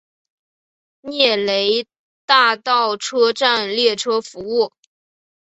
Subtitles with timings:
[1.01, 1.85] 涅雷
[2.25, 4.71] 大道车站列车服务。